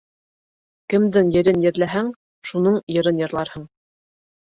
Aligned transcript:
Кемдең 0.93 1.29
ерен 1.35 1.61
ерләһәң, 1.67 2.11
шуның 2.53 2.83
йырын 2.97 3.25
йырларһың. 3.25 3.73